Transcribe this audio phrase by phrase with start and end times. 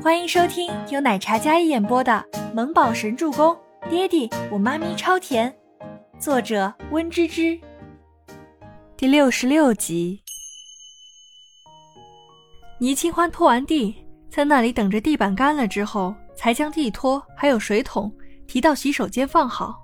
[0.00, 3.52] 欢迎收听由奶茶一演播的《萌宝神助攻》，
[3.90, 5.52] 爹地我妈咪超甜，
[6.20, 7.58] 作者温芝芝。
[8.96, 10.22] 第六十六集。
[12.78, 13.96] 倪清欢拖完地，
[14.30, 18.10] 在那里等着地板干了之后，才将地拖还有水桶
[18.46, 19.80] 提到洗手间放好。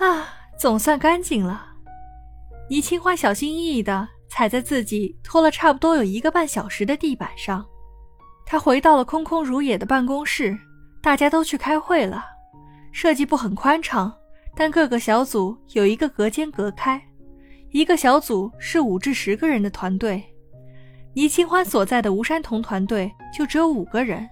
[0.00, 0.26] 啊，
[0.58, 1.64] 总算干净了。
[2.68, 7.64] 倪清欢小心翼翼地踩在自己拖了差不多有一个半小时的地板上。
[8.44, 10.56] 他回到了空空如也的办公室，
[11.02, 12.24] 大家都去开会了。
[12.92, 14.12] 设计部很宽敞，
[14.54, 17.02] 但各个小组有一个隔间隔开，
[17.70, 20.22] 一个小组是五至十个人的团队。
[21.14, 24.28] 倪清欢所在的吴山童团队就只有五个人。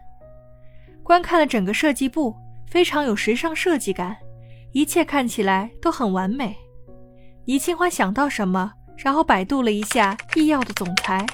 [1.02, 2.34] 观看了整个设计部，
[2.69, 4.16] 非常有时尚设计感，
[4.72, 6.56] 一切看起来都很完美。
[7.47, 11.27] 倪清欢想到什么，然后百度了一下易药的总裁。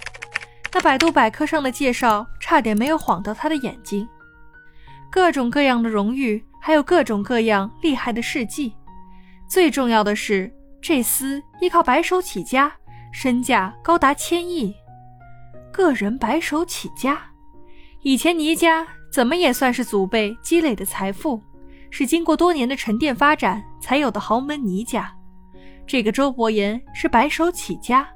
[0.72, 4.08] 那百度百科上的介绍差点没有晃到他的眼睛，
[5.10, 8.72] 各种各样的荣誉，还有各种各样厉害的事迹。
[9.48, 10.48] 最重要的是，
[10.80, 12.72] 这厮依靠白手起家，
[13.12, 14.72] 身价高达千亿。
[15.72, 17.20] 个人白手起家，
[18.02, 21.42] 以前倪家怎么也算是祖辈积累的财富，
[21.90, 25.12] 是经过多年的沉淀发展才有的豪门倪家。
[25.84, 28.08] 这个周伯言是白手起家，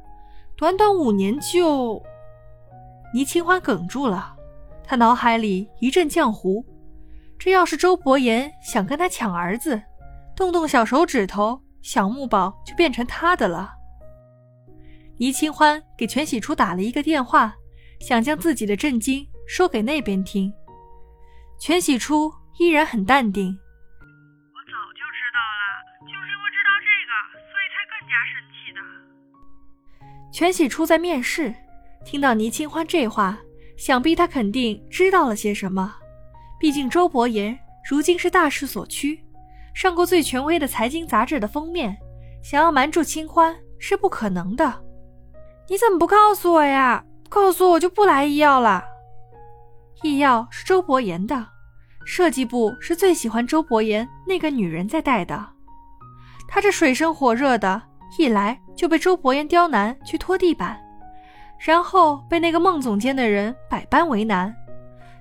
[0.57, 2.01] 短短五年就……
[3.13, 4.37] 倪清欢哽住了，
[4.85, 6.65] 他脑海里一阵浆糊。
[7.39, 9.83] 这要是周伯言想跟他抢儿子，
[10.37, 13.73] 动动小手指头，小木宝就变成他的了。
[15.17, 17.55] 倪清欢给全喜初打了一个电话，
[18.01, 20.53] 想将自己的震惊说给那边听。
[21.59, 23.49] 全喜初依然很淡定
[24.55, 25.63] ：“我早就知道了，
[26.01, 27.13] 就是因为知道这个，
[27.51, 28.79] 所以才更加生气的。”
[30.33, 31.55] 全喜初在面试。
[32.05, 33.39] 听到倪清欢这话，
[33.77, 35.95] 想必他肯定知道了些什么。
[36.59, 39.23] 毕竟周伯言如今是大势所趋，
[39.75, 41.97] 上过最权威的财经杂志的封面，
[42.43, 44.83] 想要瞒住清欢是不可能的。
[45.69, 47.05] 你怎么不告诉我呀？
[47.29, 48.83] 告诉我就不来医药了。
[50.03, 51.47] 医药是周伯言的，
[52.05, 55.47] 设计部是最喜欢周伯言那个女人在带的。
[56.49, 57.81] 他这水深火热的，
[58.19, 60.77] 一来就被周伯言刁难去拖地板。
[61.61, 64.55] 然后被那个孟总监的人百般为难，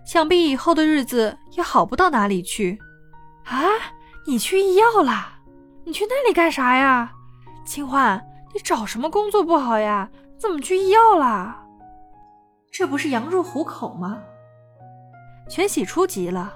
[0.06, 2.80] 想必以后的日子也好不到哪里去。
[3.46, 3.60] 啊，
[4.26, 5.34] 你去医药啦？
[5.84, 7.12] 你去那里干啥呀？
[7.66, 8.24] 清欢，
[8.54, 10.10] 你找什么工作不好呀？
[10.38, 11.66] 怎么去医药啦？
[12.72, 14.20] 这不是羊入虎口吗？
[15.50, 16.54] 全喜初急了。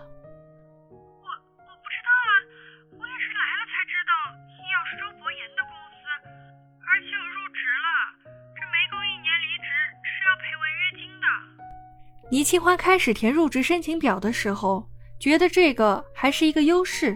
[12.34, 14.90] 倪清欢开始填入职申请表的时候，
[15.20, 17.16] 觉得这个还是一个优势。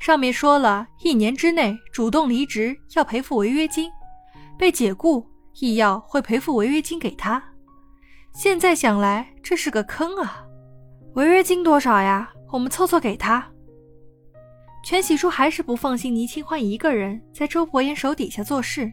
[0.00, 3.88] 上面说了一年之内主动离职要赔付违约金，
[4.58, 5.24] 被解雇
[5.60, 7.40] 亦要会赔付违约金给他。
[8.34, 10.44] 现在想来这是个坑啊！
[11.14, 12.28] 违约金多少呀？
[12.50, 13.48] 我们凑凑给他。
[14.84, 18.92] 全喜初还是不放心倪清欢一个人在周伯言手底下做事。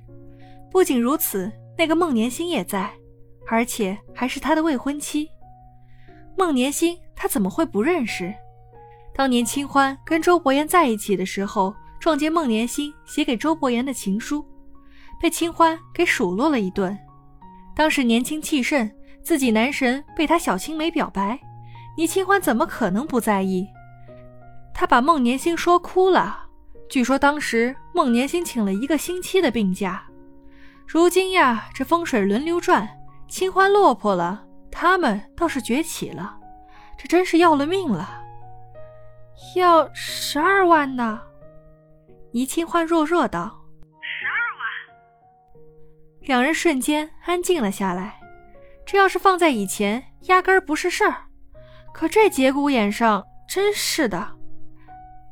[0.69, 2.93] 不仅如此，那个孟年星也在，
[3.47, 5.27] 而且还是他的未婚妻。
[6.39, 8.33] 孟年星，他怎么会不认识？
[9.13, 14.45] 当年清欢跟周伯言在一起的时候，撞见孟年星写给周伯言的情书，
[15.19, 16.97] 被清欢给数落了一顿。
[17.75, 18.89] 当时年轻气盛，
[19.21, 21.37] 自己男神被他小青梅表白，
[21.97, 23.67] 倪清欢怎么可能不在意？
[24.73, 26.45] 他把孟年星说哭了。
[26.89, 30.01] 据说当时孟年星请了一个星期的病假。
[30.87, 32.87] 如今呀，这风水轮流转，
[33.27, 34.45] 清欢落魄了。
[34.71, 36.37] 他们倒是崛起了，
[36.97, 38.23] 这真是要了命了！
[39.55, 41.21] 要十二万呢？
[42.31, 43.65] 倪清欢弱弱道
[44.01, 45.61] ：“十二万。”
[46.21, 48.19] 两人瞬间安静了下来。
[48.85, 51.15] 这要是放在以前，压根儿不是事儿。
[51.93, 54.35] 可这节骨眼上，真是的。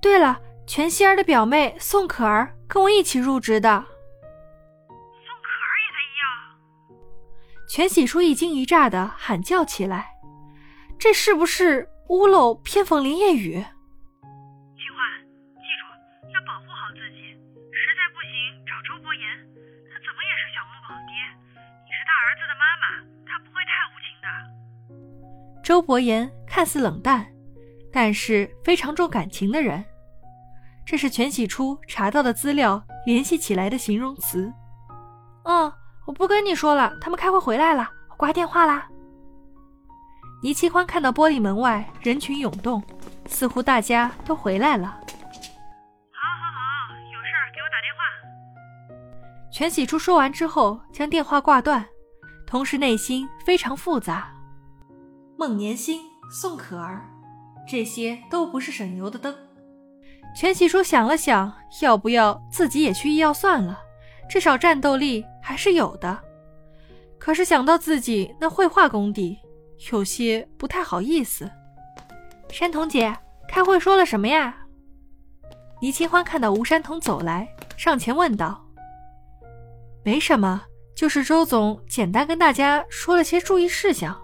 [0.02, 3.84] 对了，全希儿的表妹宋可儿跟我一起入职的。
[7.68, 10.12] 全喜初一惊一乍的喊叫起来
[10.98, 13.54] ：“这是不是屋漏偏逢连夜雨？”
[14.80, 15.04] 清欢，
[15.56, 15.84] 记住
[16.34, 17.36] 要保护好自己，
[17.72, 18.32] 实在不行
[18.66, 19.22] 找周伯言，
[19.92, 21.12] 他怎么也是小木宝爹，
[21.84, 22.88] 你是他儿子的妈妈，
[23.28, 25.62] 他不会太无情的。
[25.62, 27.28] 周伯言看似冷淡，
[27.92, 29.84] 但是非常重感情的人，
[30.86, 34.54] 这是全喜初查到的资料联系起来的形容词。
[35.44, 35.72] 嗯。
[36.08, 38.88] 我不跟你说了，他们开会回来了，我挂电话啦。
[40.42, 42.82] 倪清欢看到玻璃门外人群涌动，
[43.26, 44.88] 似乎大家都回来了。
[44.88, 49.52] 好，好，好，有事给我打电话。
[49.52, 51.86] 全喜初说完之后，将电话挂断，
[52.46, 54.30] 同时内心非常复杂。
[55.38, 56.00] 孟年星、
[56.32, 57.06] 宋可儿，
[57.68, 59.36] 这些都不是省油的灯。
[60.34, 61.52] 全喜初想了想，
[61.82, 63.80] 要不要自己也去医药算了，
[64.30, 66.20] 至少战斗力还是有的。
[67.18, 69.38] 可是想到自己那绘画功底，
[69.92, 71.50] 有些不太好意思。
[72.50, 73.16] 山童姐，
[73.48, 74.56] 开会说了什么呀？
[75.82, 78.66] 倪清欢看到吴山童走来，上前问道
[80.04, 80.64] ：“没什么，
[80.96, 84.20] 就是周总简单跟大家说了些注意事项。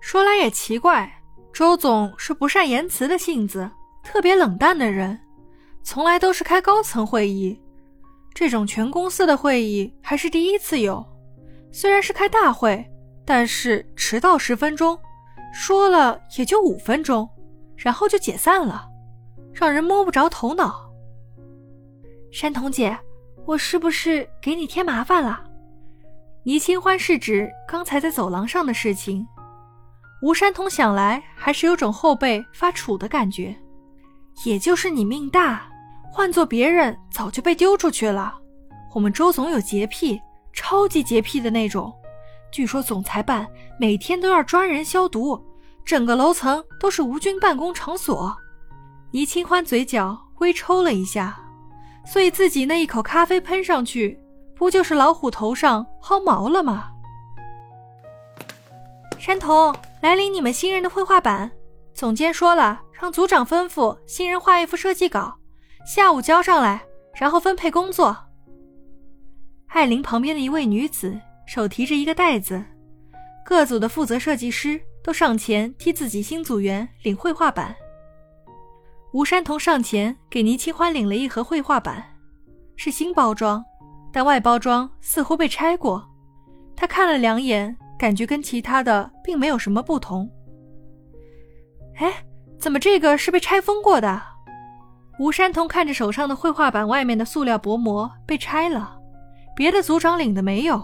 [0.00, 1.10] 说来也奇怪，
[1.52, 3.70] 周总是不善言辞的性子，
[4.02, 5.18] 特别冷淡的人，
[5.82, 7.58] 从来都是开高层会议，
[8.34, 11.06] 这种全公司的会议还是第一次有。
[11.70, 12.84] 虽然是开大会。”
[13.26, 14.98] 但是迟到十分钟，
[15.54, 17.26] 说了也就五分钟，
[17.74, 18.86] 然后就解散了，
[19.50, 20.92] 让人摸不着头脑。
[22.30, 22.94] 山童姐，
[23.46, 25.42] 我是不是给你添麻烦了？
[26.42, 29.26] 倪清欢是指刚才在走廊上的事情。
[30.20, 33.56] 吴山童想来还是有种后背发怵的感觉，
[34.44, 35.66] 也就是你命大，
[36.14, 38.38] 换做别人早就被丢出去了。
[38.94, 40.20] 我们周总有洁癖，
[40.52, 41.92] 超级洁癖的那种。
[42.52, 43.44] 据说总裁办
[43.80, 45.44] 每天都要专人消毒，
[45.84, 48.32] 整个楼层都是无菌办公场所。
[49.10, 51.36] 倪清欢嘴角微抽了一下，
[52.06, 54.16] 所以自己那一口咖啡喷上去，
[54.54, 56.92] 不就是老虎头上薅毛了吗？
[59.18, 61.50] 山童，来领你们新人的绘画板。
[61.92, 65.36] 总监说了，让组长吩咐新人画一幅设计稿，
[65.84, 66.82] 下午交上来，
[67.14, 68.16] 然后分配工作。
[69.68, 71.18] 艾琳旁边的一位女子。
[71.46, 72.64] 手提着一个袋子，
[73.44, 77.76] 各组的负责设计师都上前替自己新组员领绘画板。
[79.12, 82.02] 吴山童上前给倪清欢领了一盒绘画板，
[82.76, 83.62] 是新包装，
[84.10, 86.02] 但外包装似乎被拆过。
[86.74, 90.26] 他看了两眼，感觉跟其他的并没有什么不同。
[91.96, 92.24] 哎，
[92.58, 94.22] 怎么这个是被拆封过的？
[95.18, 98.98] 吴山童看着手上的绘画板外面的塑料薄膜被拆了，
[99.54, 100.82] 别的组长领的没有。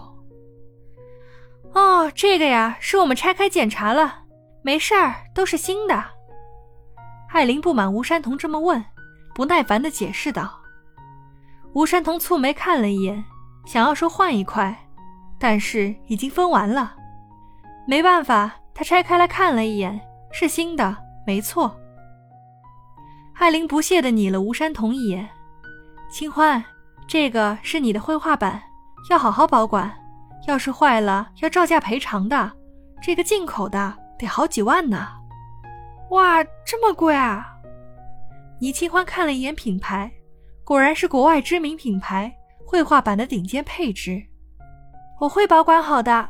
[1.73, 4.19] 哦，这个呀，是我们拆开检查了，
[4.61, 6.03] 没事儿，都是新的。
[7.29, 8.83] 艾琳不满吴山童这么问，
[9.33, 10.59] 不耐烦的解释道。
[11.73, 13.23] 吴山童蹙眉看了一眼，
[13.65, 14.77] 想要说换一块，
[15.39, 16.93] 但是已经分完了，
[17.87, 19.99] 没办法，他拆开来看了一眼，
[20.31, 21.73] 是新的，没错。
[23.41, 25.27] 艾琳不屑的睨了吴山童一眼，
[26.11, 26.63] 清欢，
[27.07, 28.61] 这个是你的绘画板，
[29.09, 29.91] 要好好保管。
[30.45, 32.51] 要是坏了，要照价赔偿的。
[33.01, 35.07] 这个进口的得好几万呢。
[36.11, 37.47] 哇，这么贵啊！
[38.59, 40.11] 倪清欢看了一眼品牌，
[40.63, 42.31] 果然是国外知名品牌，
[42.63, 44.21] 绘画板的顶尖配置。
[45.19, 46.29] 我会保管好的。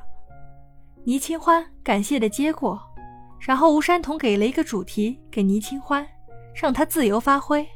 [1.04, 2.81] 倪清欢感谢的接过，
[3.38, 6.07] 然后吴山童给了一个主题给倪清欢，
[6.53, 7.68] 让他自由发挥。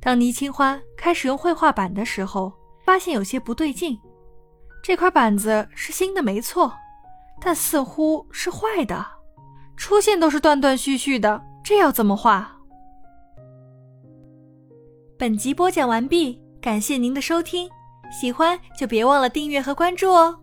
[0.00, 2.52] 当倪清欢开始用绘画板的时候，
[2.84, 3.98] 发现有些不对劲。
[4.82, 6.72] 这块板子是新的，没错，
[7.40, 9.04] 但似乎是坏的，
[9.76, 12.56] 出现都是断断续续的，这要怎么画？
[15.18, 17.68] 本集播讲完毕，感谢您的收听，
[18.10, 20.38] 喜欢就别忘了订阅和关注哦。